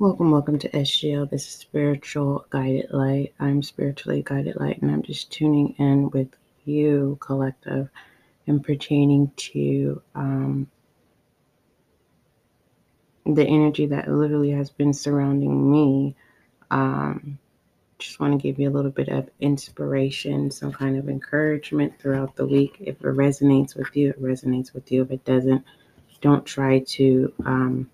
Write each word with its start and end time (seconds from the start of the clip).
Welcome, 0.00 0.32
welcome 0.32 0.58
to 0.58 0.68
SGL. 0.70 1.30
This 1.30 1.46
is 1.46 1.52
Spiritual 1.52 2.46
Guided 2.50 2.90
Light. 2.90 3.32
I'm 3.38 3.62
Spiritually 3.62 4.24
Guided 4.26 4.56
Light, 4.56 4.82
and 4.82 4.90
I'm 4.90 5.04
just 5.04 5.30
tuning 5.30 5.76
in 5.78 6.10
with 6.10 6.30
you, 6.64 7.16
collective, 7.20 7.88
and 8.48 8.62
pertaining 8.64 9.30
to 9.36 10.02
um, 10.16 10.68
the 13.24 13.46
energy 13.46 13.86
that 13.86 14.08
literally 14.08 14.50
has 14.50 14.68
been 14.68 14.92
surrounding 14.92 15.70
me. 15.70 16.16
Um, 16.72 17.38
just 18.00 18.18
want 18.18 18.32
to 18.32 18.42
give 18.42 18.58
you 18.58 18.68
a 18.68 18.74
little 18.74 18.90
bit 18.90 19.10
of 19.10 19.30
inspiration, 19.40 20.50
some 20.50 20.72
kind 20.72 20.98
of 20.98 21.08
encouragement 21.08 22.00
throughout 22.00 22.34
the 22.34 22.46
week. 22.46 22.78
If 22.80 22.96
it 22.96 23.02
resonates 23.02 23.76
with 23.76 23.96
you, 23.96 24.10
it 24.10 24.20
resonates 24.20 24.74
with 24.74 24.90
you. 24.90 25.02
If 25.02 25.12
it 25.12 25.24
doesn't, 25.24 25.64
don't 26.26 26.46
try 26.46 26.80
to 26.98 27.32
um, 27.46 27.90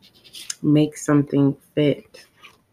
make 0.63 0.97
something 0.97 1.57
fit 1.75 2.27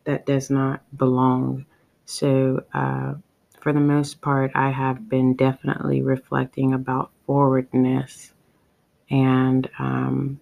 that 0.06 0.26
does 0.26 0.50
not 0.50 0.82
belong. 0.98 1.66
So, 2.06 2.64
uh, 2.74 3.16
for 3.62 3.74
the 3.74 3.82
most 3.96 4.22
part, 4.22 4.52
I 4.56 4.70
have 4.72 5.10
been 5.10 5.36
definitely 5.36 6.02
reflecting 6.04 6.74
about 6.74 7.12
forwardness. 7.28 8.34
And 9.12 9.70
um, 9.80 10.40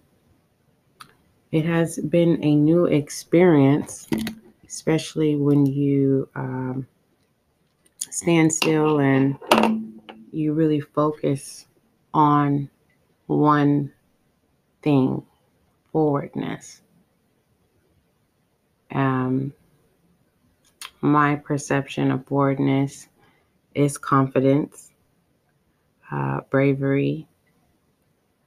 it 1.52 1.64
has 1.64 1.98
been 1.98 2.42
a 2.44 2.54
new 2.54 2.84
experience, 2.86 4.08
especially 4.66 5.36
when 5.36 5.66
you 5.66 6.28
um, 6.34 6.86
stand 8.10 8.52
still 8.52 9.00
and 9.00 9.36
you 10.32 10.52
really 10.52 10.80
focus 10.80 11.66
on 12.14 12.68
one 13.26 13.92
thing 14.82 15.24
forwardness. 15.92 16.82
Um, 18.90 19.52
my 21.00 21.36
perception 21.36 22.10
of 22.10 22.26
forwardness 22.26 23.08
is 23.74 23.98
confidence, 23.98 24.92
uh, 26.10 26.40
bravery, 26.50 27.26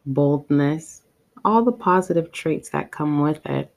boldness, 0.06 1.04
all 1.46 1.64
the 1.64 1.72
positive 1.72 2.32
traits 2.32 2.70
that 2.70 2.92
come 2.92 3.22
with 3.22 3.46
it. 3.46 3.74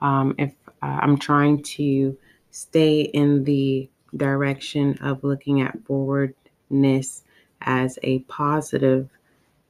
Um, 0.00 0.34
if 0.38 0.52
uh, 0.82 0.98
I'm 1.02 1.18
trying 1.18 1.62
to 1.62 2.16
stay 2.50 3.00
in 3.00 3.44
the 3.44 3.88
direction 4.16 4.98
of 4.98 5.24
looking 5.24 5.60
at 5.62 5.76
forwardness 5.86 7.24
as 7.62 7.98
a 8.02 8.20
positive 8.20 9.08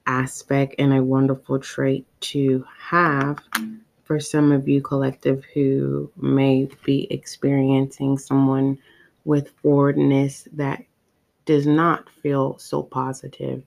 aspect 0.07 0.75
and 0.79 0.93
a 0.93 1.03
wonderful 1.03 1.59
trait 1.59 2.07
to 2.21 2.65
have 2.79 3.39
for 4.05 4.21
some 4.21 4.53
of 4.53 4.69
you 4.69 4.81
collective 4.83 5.45
who 5.55 6.11
may 6.17 6.69
be 6.85 7.07
experiencing 7.11 8.19
someone 8.19 8.79
with 9.25 9.51
forwardness 9.63 10.47
that 10.53 10.85
does 11.47 11.67
not 11.67 12.09
feel 12.11 12.59
so 12.59 12.83
positive. 12.83 13.63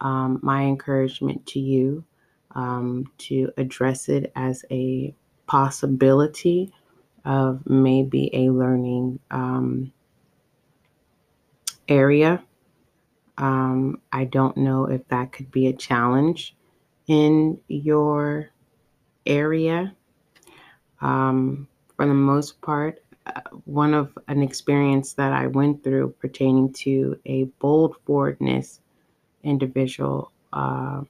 Um, 0.00 0.40
my 0.42 0.62
encouragement 0.62 1.46
to 1.46 1.60
you 1.60 2.04
um, 2.54 3.10
to 3.18 3.52
address 3.56 4.08
it 4.08 4.32
as 4.34 4.64
a 4.70 5.14
possibility 5.46 6.72
of 7.24 7.60
maybe 7.66 8.30
a 8.32 8.50
learning 8.50 9.18
um, 9.30 9.92
area 11.88 12.42
um, 13.38 14.00
I 14.12 14.24
don't 14.24 14.56
know 14.56 14.86
if 14.86 15.06
that 15.08 15.32
could 15.32 15.50
be 15.50 15.66
a 15.66 15.72
challenge 15.72 16.54
in 17.06 17.60
your 17.68 18.50
area. 19.26 19.94
Um, 21.00 21.68
for 21.96 22.06
the 22.06 22.14
most 22.14 22.60
part, 22.60 23.02
uh, 23.26 23.40
one 23.64 23.92
of 23.92 24.16
an 24.28 24.42
experience 24.42 25.14
that 25.14 25.32
I 25.32 25.46
went 25.48 25.84
through 25.84 26.14
pertaining 26.20 26.72
to 26.74 27.18
a 27.26 27.44
bold 27.60 27.96
forwardness 28.06 28.80
individual. 29.42 30.32
Uh, 30.52 31.02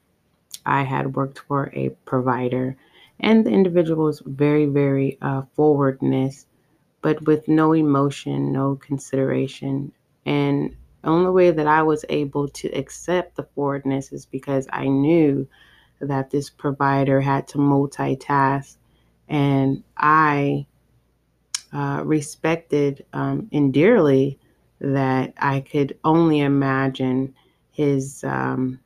I 0.65 0.83
had 0.83 1.15
worked 1.15 1.39
for 1.39 1.71
a 1.73 1.89
provider, 2.05 2.75
and 3.19 3.45
the 3.45 3.51
individual 3.51 4.05
was 4.05 4.21
very, 4.25 4.65
very 4.65 5.17
uh, 5.21 5.43
forwardness, 5.55 6.45
but 7.01 7.25
with 7.25 7.47
no 7.47 7.73
emotion, 7.73 8.51
no 8.51 8.75
consideration. 8.75 9.93
And 10.25 10.75
the 11.01 11.09
only 11.09 11.31
way 11.31 11.51
that 11.51 11.67
I 11.67 11.83
was 11.83 12.05
able 12.09 12.47
to 12.49 12.67
accept 12.69 13.35
the 13.35 13.43
forwardness 13.55 14.11
is 14.11 14.25
because 14.25 14.67
I 14.71 14.87
knew 14.87 15.47
that 15.99 16.29
this 16.29 16.49
provider 16.49 17.21
had 17.21 17.47
to 17.49 17.57
multitask, 17.57 18.77
and 19.27 19.83
I 19.97 20.67
uh, 21.73 22.01
respected 22.05 23.05
um, 23.13 23.49
and 23.51 23.73
dearly 23.73 24.39
that 24.79 25.33
I 25.37 25.61
could 25.61 25.97
only 26.03 26.39
imagine 26.39 27.35
his 27.71 28.23
um, 28.23 28.79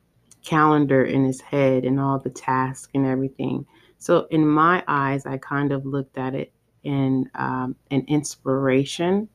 calendar 0.44 1.04
in 1.04 1.24
his 1.24 1.40
head 1.40 1.84
and 1.84 2.00
all 2.00 2.18
the 2.18 2.30
tasks 2.30 2.88
and 2.94 3.06
everything. 3.06 3.66
So, 3.98 4.26
in 4.30 4.46
my 4.46 4.82
eyes, 4.88 5.26
I 5.26 5.38
kind 5.38 5.72
of 5.72 5.86
looked 5.86 6.18
at 6.18 6.34
it 6.34 6.52
in 6.82 7.30
um, 7.34 7.76
an 7.90 8.04
inspiration 8.08 9.28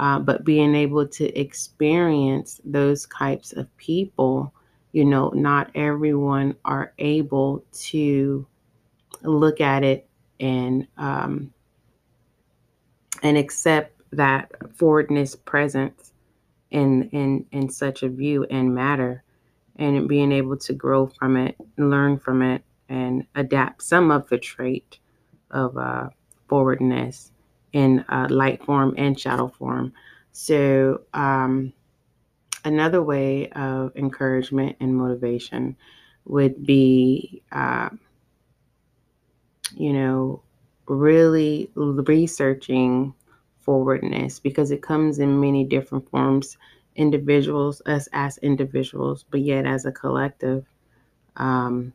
uh, 0.00 0.18
but 0.18 0.44
being 0.44 0.74
able 0.74 1.06
to 1.06 1.26
experience 1.38 2.58
those 2.64 3.06
types 3.08 3.52
of 3.52 3.76
people, 3.76 4.50
you 4.92 5.04
know, 5.04 5.28
not 5.34 5.70
everyone 5.74 6.56
are 6.64 6.94
able 6.96 7.62
to 7.70 8.46
look 9.22 9.60
at 9.60 9.84
it 9.84 10.08
and 10.40 10.88
um, 10.96 11.52
and 13.22 13.36
accept 13.36 14.00
that 14.12 14.50
forwardness 14.74 15.36
presence 15.36 16.14
in 16.70 17.02
in 17.10 17.44
in 17.52 17.68
such 17.68 18.02
a 18.02 18.08
view 18.08 18.44
and 18.44 18.74
matter 18.74 19.22
and 19.76 20.08
being 20.08 20.32
able 20.32 20.56
to 20.56 20.72
grow 20.72 21.06
from 21.06 21.36
it 21.36 21.56
learn 21.76 22.18
from 22.18 22.40
it 22.40 22.62
and 22.88 23.26
adapt 23.34 23.82
some 23.82 24.10
of 24.10 24.28
the 24.30 24.38
trait 24.38 24.98
of 25.50 25.76
uh, 25.76 26.08
forwardness 26.48 27.32
in 27.72 28.04
uh, 28.08 28.26
light 28.30 28.64
form 28.64 28.94
and 28.98 29.18
shadow 29.18 29.48
form. 29.48 29.92
So, 30.32 31.02
um, 31.14 31.72
another 32.64 33.02
way 33.02 33.48
of 33.50 33.96
encouragement 33.96 34.76
and 34.80 34.96
motivation 34.96 35.76
would 36.26 36.64
be, 36.66 37.42
uh, 37.52 37.90
you 39.74 39.92
know, 39.92 40.42
really 40.86 41.70
researching 41.76 43.14
forwardness 43.60 44.40
because 44.40 44.70
it 44.70 44.82
comes 44.82 45.18
in 45.18 45.40
many 45.40 45.64
different 45.64 46.08
forms 46.10 46.56
individuals 46.96 47.80
us 47.86 48.08
as 48.12 48.36
individuals 48.38 49.24
but 49.30 49.40
yet 49.40 49.64
as 49.64 49.84
a 49.86 49.92
collective 49.92 50.64
um, 51.36 51.92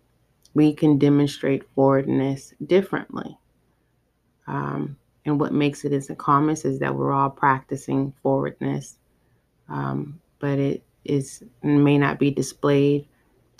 we 0.53 0.73
can 0.73 0.97
demonstrate 0.97 1.67
forwardness 1.75 2.53
differently 2.65 3.37
um, 4.47 4.95
and 5.25 5.39
what 5.39 5.53
makes 5.53 5.83
it 5.85 5.91
as 5.91 6.09
calmest 6.17 6.65
is 6.65 6.79
that 6.79 6.95
we're 6.95 7.11
all 7.11 7.29
practicing 7.29 8.13
forwardness, 8.21 8.97
um, 9.69 10.19
but 10.39 10.59
it 10.59 10.83
is 11.03 11.43
may 11.63 11.97
not 11.97 12.19
be 12.19 12.31
displayed 12.31 13.07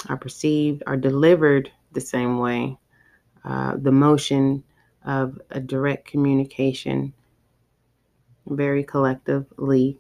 or 0.10 0.18
perceived 0.18 0.84
or 0.88 0.96
delivered 0.96 1.72
the 1.94 2.02
same 2.02 2.40
way. 2.40 2.78
Uh, 3.44 3.76
the 3.78 3.92
motion 3.92 4.64
of 5.06 5.40
a 5.52 5.60
direct 5.60 6.08
communication, 6.08 7.14
very 8.48 8.84
collectively, 8.84 10.00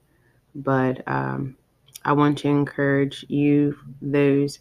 but 0.55 1.07
um, 1.07 1.55
I 2.03 2.13
want 2.13 2.39
to 2.39 2.47
encourage 2.47 3.25
you, 3.27 3.77
those 4.01 4.59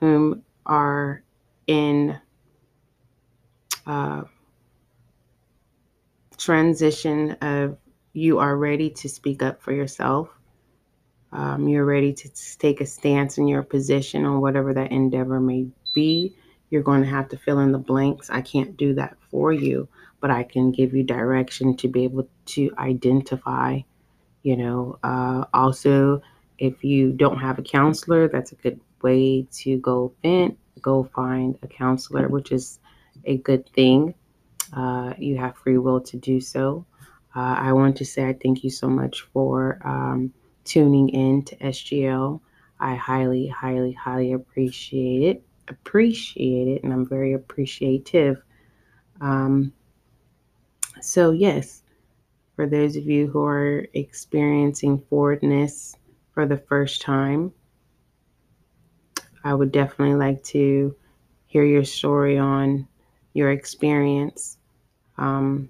whom 0.00 0.42
are 0.66 1.22
in 1.66 2.18
uh, 3.86 4.22
transition 6.36 7.32
of 7.42 7.76
you 8.12 8.38
are 8.38 8.56
ready 8.56 8.90
to 8.90 9.08
speak 9.08 9.42
up 9.42 9.60
for 9.60 9.72
yourself. 9.72 10.28
Um, 11.32 11.68
you're 11.68 11.84
ready 11.84 12.12
to 12.12 12.30
take 12.58 12.80
a 12.80 12.86
stance 12.86 13.36
in 13.36 13.46
your 13.46 13.62
position 13.62 14.24
on 14.24 14.40
whatever 14.40 14.72
that 14.74 14.92
endeavor 14.92 15.40
may 15.40 15.66
be. 15.92 16.34
You're 16.70 16.82
going 16.82 17.02
to 17.02 17.08
have 17.08 17.28
to 17.28 17.36
fill 17.36 17.60
in 17.60 17.72
the 17.72 17.78
blanks. 17.78 18.30
I 18.30 18.40
can't 18.40 18.76
do 18.76 18.94
that 18.94 19.16
for 19.30 19.52
you, 19.52 19.88
but 20.20 20.30
I 20.30 20.44
can 20.44 20.72
give 20.72 20.94
you 20.94 21.02
direction 21.02 21.76
to 21.78 21.88
be 21.88 22.04
able 22.04 22.28
to 22.46 22.70
identify. 22.78 23.80
You 24.42 24.56
know, 24.56 24.98
uh, 25.02 25.44
also, 25.52 26.22
if 26.58 26.84
you 26.84 27.12
don't 27.12 27.38
have 27.38 27.58
a 27.58 27.62
counselor, 27.62 28.28
that's 28.28 28.52
a 28.52 28.56
good 28.56 28.80
way 29.02 29.46
to 29.52 29.78
go 29.78 30.12
vent, 30.22 30.58
go 30.80 31.04
find 31.14 31.58
a 31.62 31.66
counselor, 31.66 32.28
which 32.28 32.52
is 32.52 32.78
a 33.24 33.36
good 33.38 33.68
thing. 33.70 34.14
Uh, 34.72 35.14
you 35.18 35.36
have 35.36 35.56
free 35.56 35.78
will 35.78 36.00
to 36.00 36.16
do 36.16 36.40
so. 36.40 36.84
Uh, 37.34 37.56
I 37.58 37.72
want 37.72 37.96
to 37.98 38.04
say 38.04 38.28
I 38.28 38.32
thank 38.32 38.64
you 38.64 38.70
so 38.70 38.88
much 38.88 39.22
for 39.32 39.78
um, 39.84 40.32
tuning 40.64 41.08
in 41.10 41.42
to 41.44 41.56
SGL. 41.56 42.40
I 42.80 42.94
highly, 42.94 43.46
highly, 43.46 43.92
highly 43.92 44.32
appreciate 44.32 45.22
it. 45.22 45.42
Appreciate 45.68 46.68
it, 46.68 46.84
and 46.84 46.92
I'm 46.92 47.06
very 47.06 47.32
appreciative. 47.32 48.42
Um, 49.20 49.72
So, 51.00 51.30
yes, 51.30 51.82
for 52.54 52.66
those 52.66 52.96
of 52.96 53.06
you 53.06 53.26
who 53.26 53.44
are 53.44 53.86
experiencing 53.92 54.98
forwardness 55.10 55.96
for 56.32 56.46
the 56.46 56.56
first 56.56 57.02
time, 57.02 57.52
I 59.44 59.54
would 59.54 59.72
definitely 59.72 60.16
like 60.16 60.42
to 60.44 60.96
hear 61.46 61.64
your 61.64 61.84
story 61.84 62.38
on 62.38 62.88
your 63.36 63.50
experience. 63.50 64.58
Um, 65.18 65.68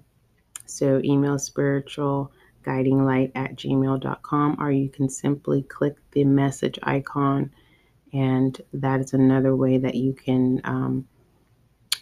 so, 0.65 1.01
email 1.03 1.37
spiritual 1.37 2.31
guiding 2.63 3.05
light 3.05 3.31
at 3.35 3.55
gmail.com, 3.55 4.57
or 4.59 4.71
you 4.71 4.89
can 4.89 5.09
simply 5.09 5.63
click 5.63 5.95
the 6.11 6.23
message 6.23 6.79
icon, 6.83 7.51
and 8.13 8.59
that 8.73 8.99
is 8.99 9.13
another 9.13 9.55
way 9.55 9.77
that 9.77 9.95
you 9.95 10.13
can 10.13 10.61
um, 10.63 11.07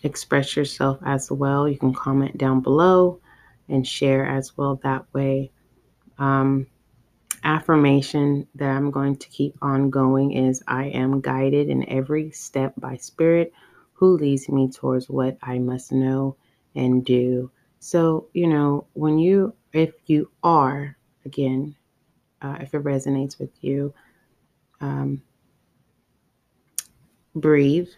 express 0.03 0.55
yourself 0.55 0.99
as 1.05 1.31
well. 1.31 1.67
You 1.67 1.77
can 1.77 1.93
comment 1.93 2.37
down 2.37 2.61
below 2.61 3.19
and 3.69 3.85
share 3.87 4.25
as 4.25 4.55
well 4.57 4.79
that 4.83 5.05
way. 5.13 5.51
Um, 6.17 6.67
affirmation 7.43 8.47
that 8.55 8.69
I'm 8.69 8.89
going 8.89 9.17
to 9.17 9.29
keep 9.29 9.55
on 9.61 9.91
going 9.91 10.31
is 10.33 10.63
I 10.67 10.85
am 10.85 11.21
guided 11.21 11.69
in 11.69 11.87
every 11.89 12.31
step 12.31 12.73
by 12.77 12.97
Spirit 12.97 13.53
who 13.95 14.17
leads 14.17 14.49
me 14.49 14.69
towards 14.69 15.09
what 15.09 15.37
I 15.41 15.57
must 15.57 15.91
know 15.91 16.35
and 16.75 17.03
do. 17.03 17.49
So, 17.79 18.27
you 18.33 18.47
know, 18.47 18.87
when 18.93 19.17
you, 19.19 19.53
if 19.73 19.93
you 20.05 20.29
are, 20.43 20.97
again, 21.25 21.75
uh, 22.41 22.57
if 22.59 22.73
it 22.73 22.83
resonates 22.83 23.39
with 23.39 23.51
you, 23.61 23.93
um, 24.81 25.21
breathe 27.35 27.89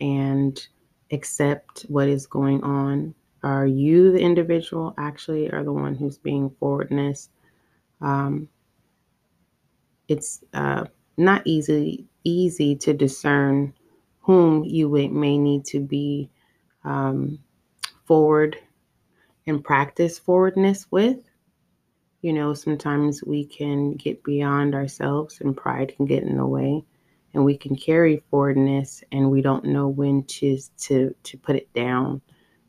and 0.00 0.66
accept 1.12 1.82
what 1.88 2.08
is 2.08 2.26
going 2.26 2.62
on. 2.62 3.14
Are 3.42 3.66
you 3.66 4.12
the 4.12 4.20
individual 4.20 4.94
actually 4.98 5.48
or 5.50 5.62
the 5.62 5.72
one 5.72 5.94
who's 5.94 6.18
being 6.18 6.50
forwardness? 6.58 7.28
Um, 8.00 8.48
it's 10.08 10.42
uh, 10.52 10.86
not 11.16 11.42
easy 11.46 12.06
easy 12.24 12.74
to 12.74 12.92
discern 12.92 13.72
whom 14.26 14.64
you 14.64 14.88
may 14.88 15.38
need 15.38 15.64
to 15.64 15.78
be 15.78 16.28
um, 16.82 17.38
forward 18.06 18.58
and 19.46 19.62
practice 19.62 20.18
forwardness 20.18 20.84
with. 20.90 21.18
You 22.22 22.32
know, 22.32 22.52
sometimes 22.52 23.22
we 23.22 23.44
can 23.44 23.92
get 23.92 24.24
beyond 24.24 24.74
ourselves 24.74 25.40
and 25.40 25.56
pride 25.56 25.94
can 25.94 26.06
get 26.06 26.24
in 26.24 26.38
the 26.38 26.46
way 26.46 26.84
and 27.34 27.44
we 27.44 27.56
can 27.56 27.76
carry 27.76 28.20
forwardness 28.28 29.04
and 29.12 29.30
we 29.30 29.42
don't 29.42 29.64
know 29.64 29.86
when 29.86 30.24
to 30.24 30.58
to 30.78 31.14
to 31.22 31.38
put 31.38 31.54
it 31.54 31.72
down. 31.72 32.20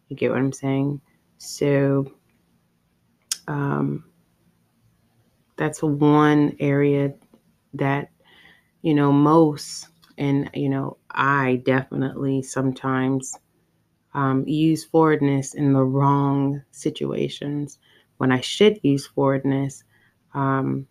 You 0.09 0.15
get 0.15 0.29
what 0.29 0.37
I'm 0.37 0.53
saying? 0.53 1.01
So 1.39 2.11
um, 3.47 4.03
that's 5.55 5.81
one 5.81 6.55
area 6.59 7.15
that 7.73 8.11
you 8.83 8.93
know 8.93 9.11
most 9.11 9.87
and 10.17 10.49
you 10.53 10.69
know 10.69 10.97
I 11.11 11.61
definitely 11.65 12.41
sometimes 12.43 13.37
um, 14.13 14.47
use 14.47 14.85
forwardness 14.85 15.53
in 15.53 15.73
the 15.73 15.83
wrong 15.83 16.63
situations 16.71 17.79
when 18.17 18.31
I 18.31 18.41
should 18.41 18.79
use 18.83 19.07
forwardness. 19.07 19.83
Um, 20.33 20.87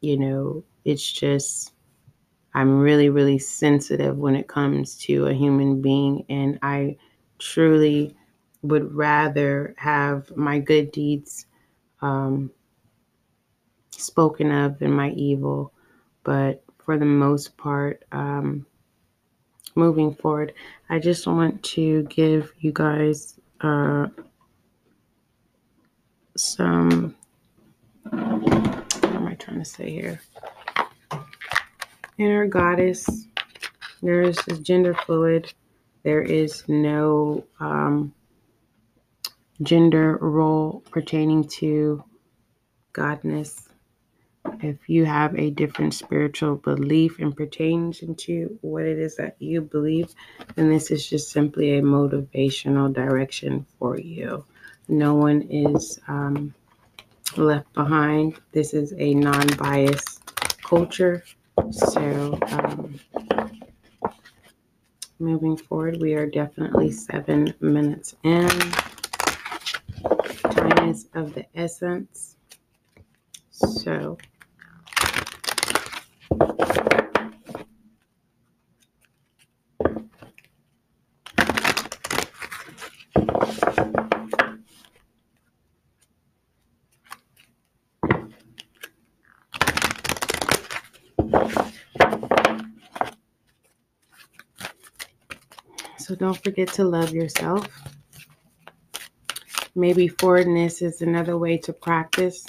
you 0.00 0.18
know, 0.18 0.64
it's 0.84 1.10
just, 1.10 1.72
I'm 2.54 2.80
really, 2.80 3.08
really 3.10 3.38
sensitive 3.38 4.18
when 4.18 4.36
it 4.36 4.48
comes 4.48 4.96
to 5.00 5.26
a 5.26 5.34
human 5.34 5.82
being, 5.82 6.24
and 6.28 6.58
I 6.62 6.96
truly 7.38 8.16
would 8.62 8.94
rather 8.94 9.74
have 9.78 10.36
my 10.36 10.58
good 10.60 10.92
deeds 10.92 11.46
um, 12.02 12.50
spoken 13.90 14.50
of 14.50 14.78
than 14.78 14.92
my 14.92 15.10
evil. 15.10 15.72
But 16.24 16.61
for 16.84 16.98
the 16.98 17.04
most 17.04 17.56
part, 17.56 18.04
um, 18.12 18.66
moving 19.74 20.14
forward, 20.14 20.52
I 20.88 20.98
just 20.98 21.26
want 21.26 21.62
to 21.64 22.02
give 22.04 22.52
you 22.58 22.72
guys 22.72 23.38
uh, 23.60 24.08
some. 26.36 27.14
What 28.10 29.04
am 29.04 29.26
I 29.26 29.34
trying 29.34 29.58
to 29.58 29.64
say 29.64 29.90
here? 29.90 30.20
Inner 32.18 32.46
goddess. 32.46 33.26
There 34.02 34.22
is 34.22 34.36
gender 34.62 34.94
fluid. 34.94 35.52
There 36.02 36.22
is 36.22 36.64
no 36.68 37.44
um, 37.60 38.12
gender 39.62 40.16
role 40.16 40.82
pertaining 40.90 41.44
to 41.60 42.02
godness 42.92 43.68
if 44.60 44.88
you 44.88 45.04
have 45.04 45.38
a 45.38 45.50
different 45.50 45.94
spiritual 45.94 46.56
belief 46.56 47.18
and 47.18 47.36
pertains 47.36 48.02
into 48.02 48.58
what 48.62 48.84
it 48.84 48.98
is 48.98 49.16
that 49.16 49.36
you 49.38 49.60
believe, 49.60 50.14
then 50.54 50.68
this 50.68 50.90
is 50.90 51.08
just 51.08 51.30
simply 51.30 51.78
a 51.78 51.82
motivational 51.82 52.92
direction 52.92 53.66
for 53.78 53.98
you. 53.98 54.44
No 54.88 55.14
one 55.14 55.42
is 55.42 56.00
um, 56.08 56.54
left 57.36 57.72
behind. 57.72 58.40
This 58.52 58.74
is 58.74 58.92
a 58.98 59.14
non 59.14 59.46
biased 59.58 60.20
culture. 60.62 61.24
So, 61.70 62.38
um, 62.50 62.98
moving 65.18 65.56
forward, 65.56 66.00
we 66.00 66.14
are 66.14 66.26
definitely 66.26 66.90
seven 66.90 67.54
minutes 67.60 68.16
in. 68.22 68.48
Time 70.50 70.88
is 70.88 71.06
of 71.14 71.34
the 71.34 71.46
essence. 71.54 72.36
So, 73.50 74.18
So 95.98 96.16
don't 96.16 96.42
forget 96.42 96.68
to 96.74 96.84
love 96.84 97.12
yourself. 97.12 97.66
Maybe 99.74 100.08
forwardness 100.08 100.82
is 100.82 101.00
another 101.00 101.38
way 101.38 101.58
to 101.58 101.72
practice 101.72 102.44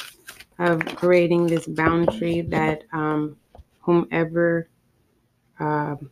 of 0.60 0.84
creating 0.98 1.48
this 1.48 1.68
boundary 1.68 2.42
that 2.42 2.84
um, 2.92 3.38
whomever 3.84 4.68
um, 5.60 6.10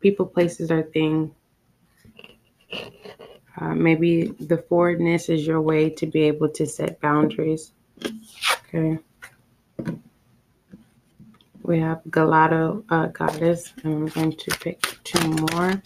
people, 0.00 0.26
places, 0.26 0.70
or 0.70 0.82
thing, 0.82 1.34
uh, 3.60 3.74
maybe 3.74 4.28
the 4.40 4.58
forwardness 4.68 5.28
is 5.28 5.46
your 5.46 5.60
way 5.60 5.90
to 5.90 6.06
be 6.06 6.22
able 6.22 6.48
to 6.48 6.66
set 6.66 7.00
boundaries. 7.00 7.72
Okay. 8.68 8.98
We 11.62 11.80
have 11.80 12.00
Galato 12.08 12.84
uh, 12.88 13.08
Goddess, 13.08 13.72
and 13.82 13.94
I'm 13.94 14.06
going 14.06 14.32
to 14.32 14.50
pick 14.58 14.80
two 15.04 15.28
more. 15.52 15.82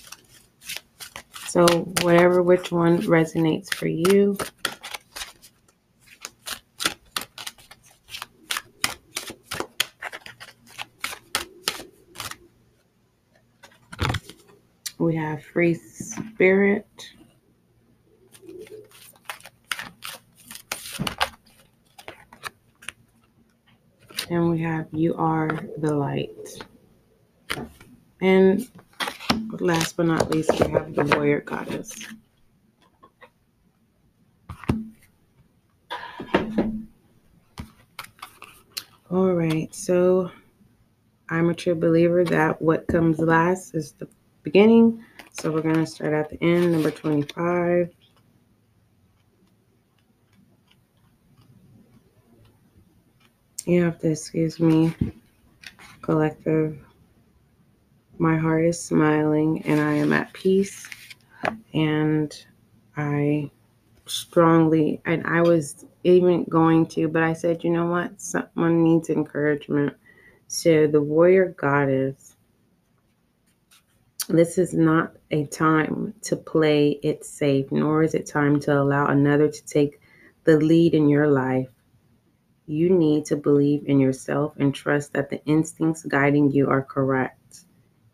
So, 1.49 1.67
whatever 2.03 2.43
which 2.43 2.71
one 2.71 3.03
resonates 3.03 3.75
for 3.75 3.89
you. 3.89 4.37
We 14.99 15.17
have 15.17 15.43
Free 15.43 15.75
Spirit. 15.75 16.87
And 24.31 24.51
we 24.51 24.61
have 24.61 24.87
You 24.93 25.15
Are 25.17 25.49
the 25.79 25.95
Light. 25.95 26.65
And 28.21 28.69
last 29.61 29.97
but 29.97 30.07
not 30.07 30.31
least, 30.31 30.53
we 30.53 30.71
have 30.71 30.95
the 30.95 31.05
Warrior 31.05 31.41
Goddess. 31.41 31.93
All 39.11 39.35
right, 39.35 39.75
so 39.75 40.31
I'm 41.29 41.51
a 41.51 41.55
true 41.55 41.75
believer 41.75 42.25
that 42.25 42.63
what 42.63 42.87
comes 42.87 43.19
last 43.19 43.75
is 43.75 43.93
the 43.93 44.09
beginning. 44.43 45.05
So 45.33 45.51
we're 45.51 45.63
going 45.63 45.77
to 45.77 45.87
start 45.87 46.13
at 46.13 46.29
the 46.31 46.43
end, 46.43 46.73
number 46.73 46.91
25. 46.91 47.91
You 53.65 53.83
have 53.85 54.01
to 54.01 54.11
excuse 54.11 54.59
me, 54.59 54.95
collective. 56.03 56.79
My 58.19 58.37
heart 58.37 58.65
is 58.65 58.83
smiling 58.83 59.63
and 59.63 59.81
I 59.81 59.95
am 59.95 60.13
at 60.13 60.33
peace. 60.33 60.89
And 61.73 62.35
I 62.97 63.51
strongly, 64.07 65.01
and 65.07 65.27
I 65.27 65.41
was 65.43 65.87
even 66.05 66.45
going 66.45 66.87
to, 66.87 67.09
but 67.09 67.23
I 67.23 67.33
said, 67.33 67.65
you 67.65 67.71
know 67.71 67.87
what? 67.87 68.21
Someone 68.21 68.83
needs 68.83 69.11
encouragement. 69.11 69.97
So 70.49 70.87
the 70.87 71.01
warrior 71.01 71.55
goddess, 71.57 72.32
this 74.29 74.59
is 74.59 74.75
not 74.75 75.17
a 75.31 75.47
time 75.47 76.15
to 76.23 76.37
play 76.37 77.01
it 77.03 77.25
safe, 77.25 77.71
nor 77.73 78.03
is 78.03 78.15
it 78.15 78.27
time 78.27 78.61
to 78.61 78.81
allow 78.81 79.07
another 79.07 79.49
to 79.49 79.67
take 79.67 80.01
the 80.45 80.57
lead 80.57 80.95
in 80.95 81.09
your 81.09 81.29
life. 81.29 81.69
You 82.67 82.91
need 82.91 83.27
to 83.27 83.37
believe 83.37 83.83
in 83.87 83.99
yourself 83.99 84.55
and 84.59 84.75
trust 84.75 85.13
that 85.13 85.31
the 85.31 85.45
instincts 85.45 86.05
guiding 86.05 86.51
you 86.51 86.69
are 86.69 86.83
correct. 86.83 87.65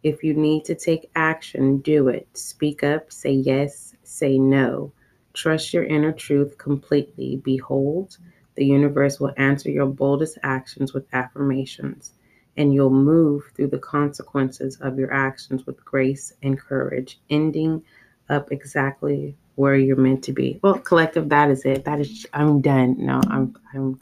If 0.02 0.22
you 0.22 0.34
need 0.34 0.64
to 0.66 0.74
take 0.74 1.10
action, 1.14 1.78
do 1.78 2.08
it. 2.08 2.28
Speak 2.36 2.82
up, 2.82 3.12
say 3.12 3.32
yes, 3.32 3.94
say 4.02 4.38
no. 4.38 4.92
Trust 5.34 5.74
your 5.74 5.84
inner 5.84 6.12
truth 6.12 6.56
completely. 6.56 7.36
Behold, 7.44 8.16
the 8.54 8.64
universe 8.64 9.20
will 9.20 9.32
answer 9.36 9.70
your 9.70 9.86
boldest 9.86 10.38
actions 10.42 10.92
with 10.94 11.06
affirmations, 11.12 12.14
and 12.58 12.74
you'll 12.74 12.90
move 12.90 13.44
through 13.54 13.68
the 13.68 13.78
consequences 13.78 14.76
of 14.82 14.98
your 14.98 15.12
actions 15.12 15.64
with 15.64 15.82
grace 15.84 16.34
and 16.42 16.58
courage, 16.58 17.18
ending 17.30 17.82
up 18.28 18.52
exactly 18.52 19.34
where 19.54 19.76
you're 19.76 19.96
meant 19.96 20.22
to 20.24 20.32
be. 20.32 20.60
Well, 20.62 20.78
collective, 20.78 21.30
that 21.30 21.50
is 21.50 21.64
it. 21.64 21.84
That 21.86 22.00
is 22.00 22.26
I'm 22.34 22.60
done. 22.60 22.96
No, 22.98 23.20
I'm 23.30 23.56
I'm 23.72 23.98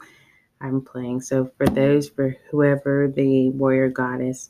I'm 0.59 0.81
playing. 0.81 1.21
So 1.21 1.49
for 1.57 1.67
those 1.67 2.09
for 2.09 2.35
whoever 2.51 3.07
the 3.07 3.51
warrior 3.51 3.89
goddess 3.89 4.49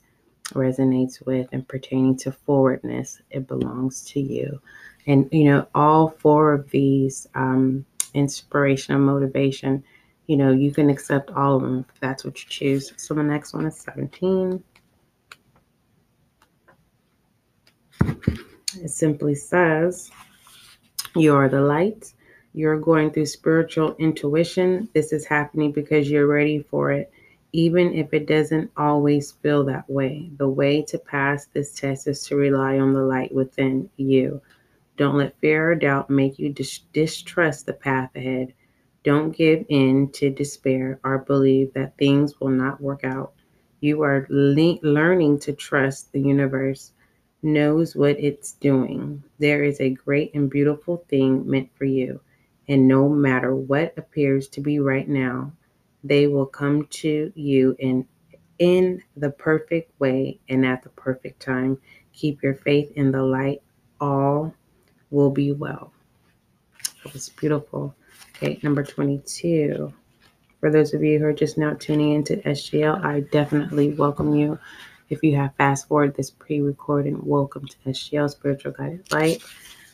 resonates 0.53 1.25
with 1.25 1.47
and 1.51 1.67
pertaining 1.67 2.17
to 2.17 2.31
forwardness, 2.31 3.21
it 3.29 3.47
belongs 3.47 4.03
to 4.05 4.19
you. 4.19 4.61
And, 5.05 5.29
you 5.31 5.45
know, 5.45 5.67
all 5.75 6.09
four 6.09 6.53
of 6.53 6.69
these 6.69 7.27
um, 7.35 7.85
inspiration 8.13 8.95
and 8.95 9.05
motivation, 9.05 9.83
you 10.27 10.35
know, 10.35 10.51
you 10.51 10.71
can 10.71 10.89
accept 10.89 11.31
all 11.31 11.55
of 11.55 11.61
them 11.61 11.85
if 11.89 11.99
that's 12.01 12.23
what 12.25 12.41
you 12.41 12.49
choose. 12.49 12.93
So 12.97 13.13
the 13.13 13.23
next 13.23 13.53
one 13.53 13.65
is 13.65 13.77
17. 13.77 14.63
It 18.83 18.89
simply 18.89 19.35
says, 19.35 20.11
You 21.15 21.33
are 21.35 21.49
the 21.49 21.61
light. 21.61 22.13
You're 22.53 22.79
going 22.79 23.11
through 23.11 23.27
spiritual 23.27 23.95
intuition. 23.99 24.89
This 24.93 25.13
is 25.13 25.25
happening 25.25 25.71
because 25.71 26.09
you're 26.09 26.27
ready 26.27 26.59
for 26.59 26.91
it, 26.91 27.11
even 27.53 27.93
if 27.93 28.13
it 28.13 28.27
doesn't 28.27 28.69
always 28.75 29.31
feel 29.31 29.63
that 29.65 29.89
way. 29.89 30.29
The 30.37 30.49
way 30.49 30.81
to 30.83 30.97
pass 30.97 31.45
this 31.45 31.73
test 31.73 32.07
is 32.07 32.23
to 32.25 32.35
rely 32.35 32.79
on 32.79 32.93
the 32.93 33.01
light 33.01 33.33
within 33.33 33.89
you. 33.95 34.41
Don't 34.97 35.17
let 35.17 35.39
fear 35.39 35.71
or 35.71 35.75
doubt 35.75 36.09
make 36.09 36.37
you 36.37 36.49
dis- 36.49 36.81
distrust 36.91 37.65
the 37.65 37.73
path 37.73 38.09
ahead. 38.15 38.53
Don't 39.03 39.31
give 39.35 39.65
in 39.69 40.11
to 40.13 40.29
despair 40.29 40.99
or 41.03 41.19
believe 41.19 41.73
that 41.73 41.97
things 41.97 42.39
will 42.39 42.49
not 42.49 42.81
work 42.81 43.03
out. 43.03 43.33
You 43.79 44.01
are 44.03 44.27
le- 44.29 44.79
learning 44.83 45.39
to 45.41 45.53
trust 45.53 46.11
the 46.11 46.21
universe 46.21 46.91
knows 47.43 47.95
what 47.95 48.19
it's 48.19 48.53
doing. 48.53 49.23
There 49.39 49.63
is 49.63 49.79
a 49.79 49.91
great 49.91 50.33
and 50.33 50.49
beautiful 50.49 51.05
thing 51.09 51.49
meant 51.49 51.69
for 51.75 51.85
you, 51.85 52.19
and 52.67 52.87
no 52.87 53.07
matter 53.07 53.55
what 53.55 53.97
appears 53.97 54.47
to 54.49 54.61
be 54.61 54.79
right 54.79 55.07
now, 55.07 55.53
they 56.03 56.27
will 56.27 56.45
come 56.45 56.87
to 56.87 57.31
you 57.35 57.75
in 57.79 58.07
in 58.59 59.03
the 59.15 59.29
perfect 59.29 59.91
way 59.99 60.39
and 60.49 60.65
at 60.65 60.83
the 60.83 60.89
perfect 60.89 61.41
time. 61.41 61.77
Keep 62.13 62.41
your 62.41 62.55
faith 62.55 62.91
in 62.95 63.11
the 63.11 63.21
light. 63.21 63.61
All 64.01 64.53
will 65.11 65.29
be 65.29 65.51
well. 65.51 65.93
That 67.03 67.13
was 67.13 67.29
beautiful. 67.29 67.95
Okay, 68.37 68.59
number 68.61 68.83
22. 68.83 69.91
For 70.59 70.69
those 70.69 70.93
of 70.93 71.03
you 71.03 71.17
who 71.17 71.25
are 71.25 71.33
just 71.33 71.57
now 71.57 71.73
tuning 71.73 72.13
into 72.13 72.35
SGL, 72.35 73.03
I 73.03 73.21
definitely 73.21 73.95
welcome 73.95 74.35
you. 74.35 74.59
If 75.09 75.23
you 75.23 75.35
have 75.37 75.55
fast 75.55 75.87
forward 75.87 76.15
this 76.15 76.29
pre 76.29 76.61
recording, 76.61 77.19
welcome 77.25 77.65
to 77.65 77.75
SGL 77.87 78.29
Spiritual 78.29 78.73
Guided 78.73 79.11
Light. 79.11 79.41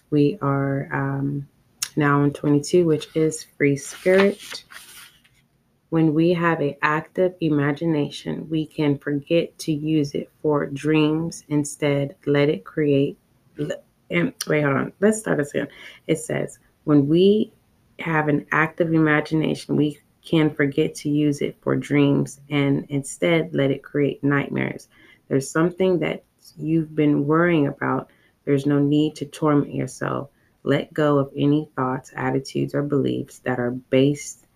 We 0.09 0.37
are 0.41 0.89
um, 0.91 1.47
now 1.95 2.21
in 2.23 2.33
22, 2.33 2.85
which 2.85 3.07
is 3.15 3.45
Free 3.57 3.77
Spirit. 3.77 4.65
When 5.87 6.13
we 6.13 6.33
have 6.33 6.59
an 6.59 6.75
active 6.81 7.35
imagination, 7.39 8.49
we 8.49 8.65
can 8.65 8.97
forget 8.97 9.57
to 9.59 9.71
use 9.71 10.15
it 10.15 10.29
for 10.41 10.65
dreams. 10.65 11.45
Instead, 11.47 12.17
let 12.25 12.49
it 12.49 12.65
create 12.65 13.17
and 13.57 14.33
wait, 14.47 14.63
hold 14.63 14.75
on. 14.75 14.93
Let's 14.99 15.19
start 15.19 15.37
this 15.37 15.51
again. 15.51 15.69
It 16.07 16.19
says, 16.19 16.59
when 16.83 17.07
we 17.07 17.53
have 18.03 18.27
an 18.27 18.45
active 18.51 18.93
imagination, 18.93 19.77
we 19.77 19.97
can 20.23 20.53
forget 20.53 20.93
to 20.95 21.09
use 21.09 21.41
it 21.41 21.55
for 21.61 21.75
dreams 21.75 22.41
and 22.49 22.85
instead 22.89 23.53
let 23.53 23.71
it 23.71 23.81
create 23.81 24.23
nightmares. 24.23 24.89
There's 25.29 25.49
something 25.49 25.99
that 25.99 26.23
you've 26.57 26.95
been 26.95 27.25
worrying 27.25 27.67
about. 27.67 28.09
There's 28.45 28.65
no 28.65 28.79
need 28.79 29.15
to 29.15 29.25
torment 29.25 29.73
yourself. 29.73 30.29
Let 30.63 30.93
go 30.93 31.17
of 31.17 31.31
any 31.35 31.69
thoughts, 31.75 32.11
attitudes, 32.15 32.75
or 32.75 32.83
beliefs 32.83 33.39
that 33.39 33.59
are 33.59 33.71
based 33.71 34.47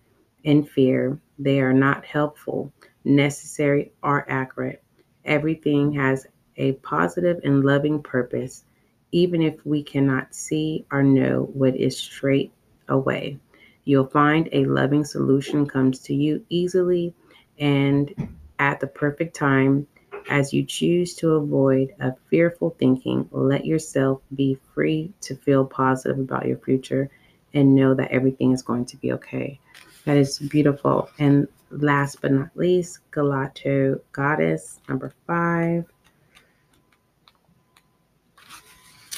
in 0.44 0.64
fear. 0.64 1.18
They 1.38 1.60
are 1.60 1.72
not 1.72 2.04
helpful, 2.04 2.72
necessary, 3.04 3.92
or 4.02 4.30
accurate. 4.30 4.82
Everything 5.24 5.92
has 5.92 6.26
a 6.56 6.72
positive 6.72 7.40
and 7.44 7.64
loving 7.64 8.02
purpose 8.02 8.64
even 9.12 9.40
if 9.40 9.64
we 9.64 9.82
cannot 9.82 10.34
see 10.34 10.84
or 10.92 11.02
know 11.02 11.48
what 11.54 11.74
is 11.76 11.96
straight 11.96 12.52
away. 12.88 13.38
You'll 13.84 14.06
find 14.06 14.48
a 14.52 14.66
loving 14.66 15.04
solution 15.04 15.66
comes 15.66 16.00
to 16.00 16.14
you 16.14 16.44
easily 16.50 17.14
and 17.58 18.28
at 18.58 18.80
the 18.80 18.86
perfect 18.86 19.34
time 19.34 19.86
as 20.28 20.52
you 20.52 20.64
choose 20.64 21.14
to 21.14 21.32
avoid 21.32 21.94
a 22.00 22.12
fearful 22.28 22.76
thinking. 22.78 23.28
Let 23.32 23.64
yourself 23.64 24.20
be 24.34 24.58
free 24.74 25.12
to 25.22 25.34
feel 25.36 25.64
positive 25.64 26.18
about 26.18 26.46
your 26.46 26.58
future 26.58 27.10
and 27.54 27.74
know 27.74 27.94
that 27.94 28.10
everything 28.10 28.52
is 28.52 28.62
going 28.62 28.84
to 28.86 28.96
be 28.98 29.12
okay. 29.12 29.58
That 30.04 30.16
is 30.16 30.38
beautiful. 30.38 31.10
And 31.18 31.48
last 31.70 32.20
but 32.20 32.32
not 32.32 32.50
least, 32.54 33.00
Galato 33.10 34.00
Goddess, 34.12 34.80
number 34.88 35.12
five. 35.26 35.84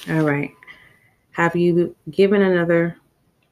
All 0.08 0.22
right. 0.22 0.50
Have 1.32 1.54
you 1.56 1.94
given 2.10 2.42
another 2.42 2.96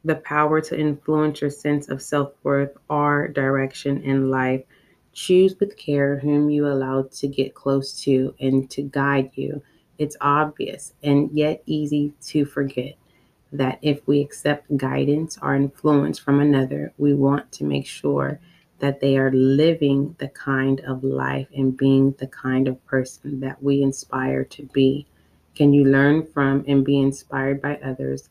the 0.09 0.17
power 0.17 0.61
to 0.63 0.79
influence 0.79 1.41
your 1.41 1.51
sense 1.51 1.89
of 1.89 2.03
self 2.03 2.33
worth 2.43 2.77
or 2.91 3.29
direction 3.29 4.03
in 4.03 4.31
life? 4.31 4.65
Choose 5.13 5.55
with 5.61 5.77
care 5.77 6.19
whom 6.19 6.51
you 6.51 6.67
allow 6.67 7.03
to 7.03 7.29
get 7.29 7.55
close 7.55 8.03
to 8.03 8.35
and 8.41 8.69
to 8.71 8.83
guide 8.83 9.31
you. 9.35 9.63
It's 9.99 10.17
obvious 10.21 10.95
and 11.03 11.31
yet 11.33 11.63
easy 11.67 12.13
to 12.29 12.45
forget 12.45 12.95
that 13.53 13.79
if 13.83 14.07
we 14.07 14.21
accept 14.21 14.77
guidance 14.77 15.39
or 15.43 15.55
influence 15.55 16.19
from 16.19 16.41
another, 16.41 16.93
we 16.99 17.15
want 17.15 17.51
to 17.53 17.65
make 17.65 17.87
sure 17.87 18.41
that 18.79 19.01
they 19.01 19.17
are 19.17 19.33
living 19.33 20.15
the 20.19 20.29
kind 20.29 20.81
of 20.81 21.03
life 21.03 21.49
and 21.57 21.77
being 21.77 22.13
the 22.19 22.27
kind 22.29 22.69
of 22.69 22.85
person 22.87 23.41
that 23.41 23.63
we 23.63 23.83
inspire 23.83 24.45
to 24.45 24.63
be. 24.67 25.07
Can 25.55 25.73
you 25.73 25.85
learn 25.85 26.25
from 26.27 26.65
and 26.69 26.85
be 26.85 27.01
inspired 27.01 27.61
by 27.61 27.77
others? 27.77 28.29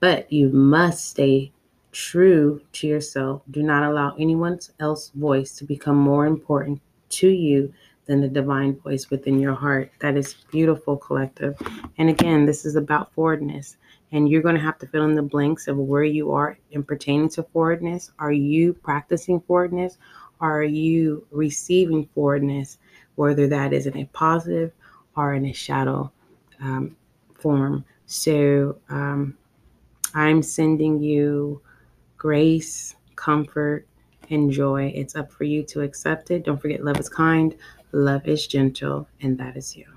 But 0.00 0.30
you 0.32 0.48
must 0.50 1.06
stay 1.06 1.52
true 1.92 2.60
to 2.72 2.86
yourself. 2.86 3.42
Do 3.50 3.62
not 3.62 3.82
allow 3.82 4.14
anyone 4.18 4.58
else's 4.80 5.10
voice 5.14 5.56
to 5.56 5.64
become 5.64 5.96
more 5.96 6.26
important 6.26 6.80
to 7.10 7.28
you 7.28 7.72
than 8.06 8.20
the 8.20 8.28
divine 8.28 8.76
voice 8.76 9.10
within 9.10 9.40
your 9.40 9.54
heart. 9.54 9.90
That 10.00 10.16
is 10.16 10.34
beautiful, 10.52 10.96
collective. 10.96 11.56
And 11.98 12.08
again, 12.08 12.46
this 12.46 12.64
is 12.64 12.76
about 12.76 13.12
forwardness. 13.14 13.76
And 14.12 14.28
you're 14.28 14.42
going 14.42 14.54
to 14.54 14.60
have 14.60 14.78
to 14.78 14.86
fill 14.86 15.04
in 15.04 15.16
the 15.16 15.22
blanks 15.22 15.66
of 15.66 15.76
where 15.76 16.04
you 16.04 16.30
are 16.32 16.56
in 16.70 16.84
pertaining 16.84 17.30
to 17.30 17.42
forwardness. 17.42 18.12
Are 18.18 18.32
you 18.32 18.74
practicing 18.74 19.40
forwardness? 19.40 19.98
Are 20.40 20.62
you 20.62 21.26
receiving 21.30 22.08
forwardness, 22.14 22.78
whether 23.16 23.48
that 23.48 23.72
is 23.72 23.86
in 23.86 23.96
a 23.96 24.04
positive 24.12 24.72
or 25.16 25.34
in 25.34 25.46
a 25.46 25.52
shadow 25.52 26.12
um, 26.60 26.96
form. 27.34 27.84
So 28.06 28.76
um, 28.88 29.36
I'm 30.16 30.42
sending 30.42 31.00
you 31.00 31.62
grace, 32.16 32.96
comfort, 33.16 33.86
and 34.30 34.50
joy. 34.50 34.92
It's 34.94 35.14
up 35.16 35.30
for 35.32 35.44
you 35.44 35.62
to 35.64 35.82
accept 35.82 36.30
it. 36.32 36.44
Don't 36.44 36.60
forget, 36.60 36.84
love 36.84 36.98
is 36.98 37.08
kind, 37.08 37.54
love 37.92 38.26
is 38.26 38.46
gentle, 38.48 39.08
and 39.20 39.38
that 39.38 39.56
is 39.56 39.76
you. 39.76 39.95